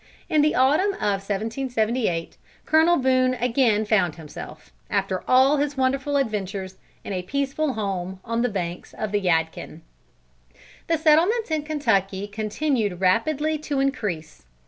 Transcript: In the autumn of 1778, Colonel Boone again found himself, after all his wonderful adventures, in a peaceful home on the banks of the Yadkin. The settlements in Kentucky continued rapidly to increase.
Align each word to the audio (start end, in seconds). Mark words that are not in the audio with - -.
In 0.29 0.41
the 0.41 0.55
autumn 0.55 0.93
of 0.93 1.21
1778, 1.29 2.35
Colonel 2.65 2.97
Boone 2.97 3.35
again 3.35 3.85
found 3.85 4.15
himself, 4.15 4.73
after 4.89 5.23
all 5.27 5.57
his 5.57 5.77
wonderful 5.77 6.17
adventures, 6.17 6.77
in 7.03 7.13
a 7.13 7.21
peaceful 7.21 7.73
home 7.73 8.19
on 8.25 8.41
the 8.41 8.49
banks 8.49 8.95
of 8.95 9.11
the 9.11 9.21
Yadkin. 9.21 9.81
The 10.87 10.97
settlements 10.97 11.51
in 11.51 11.61
Kentucky 11.61 12.25
continued 12.27 12.99
rapidly 12.99 13.59
to 13.59 13.79
increase. 13.79 14.47